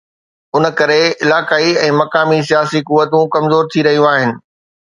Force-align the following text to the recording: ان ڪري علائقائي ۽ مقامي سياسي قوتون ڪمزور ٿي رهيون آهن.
ان 0.59 0.63
ڪري 0.79 1.03
علائقائي 1.25 1.69
۽ 1.83 1.91
مقامي 1.99 2.39
سياسي 2.49 2.81
قوتون 2.91 3.31
ڪمزور 3.37 3.71
ٿي 3.75 3.85
رهيون 3.89 4.09
آهن. 4.15 4.31